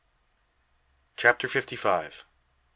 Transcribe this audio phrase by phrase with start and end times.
[1.15, 2.25] CHAPTER FIFTY FIVE.